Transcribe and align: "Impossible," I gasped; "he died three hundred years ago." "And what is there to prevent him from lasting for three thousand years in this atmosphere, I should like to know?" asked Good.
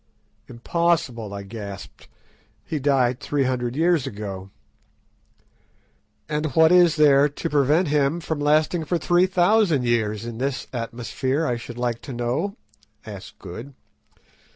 "Impossible," 0.47 1.31
I 1.31 1.43
gasped; 1.43 2.07
"he 2.63 2.79
died 2.79 3.19
three 3.19 3.43
hundred 3.43 3.75
years 3.75 4.07
ago." 4.07 4.49
"And 6.27 6.47
what 6.55 6.71
is 6.71 6.95
there 6.95 7.29
to 7.29 7.49
prevent 7.51 7.89
him 7.89 8.19
from 8.19 8.39
lasting 8.39 8.85
for 8.85 8.97
three 8.97 9.27
thousand 9.27 9.85
years 9.85 10.25
in 10.25 10.39
this 10.39 10.65
atmosphere, 10.73 11.45
I 11.45 11.55
should 11.55 11.77
like 11.77 12.01
to 12.01 12.13
know?" 12.13 12.55
asked 13.05 13.37
Good. 13.37 13.75